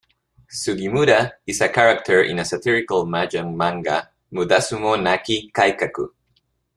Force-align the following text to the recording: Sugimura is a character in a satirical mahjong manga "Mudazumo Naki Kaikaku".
Sugimura 0.49 1.33
is 1.45 1.61
a 1.61 1.69
character 1.69 2.23
in 2.23 2.39
a 2.39 2.43
satirical 2.45 3.05
mahjong 3.05 3.53
manga 3.53 4.09
"Mudazumo 4.33 4.99
Naki 4.99 5.51
Kaikaku". 5.53 6.09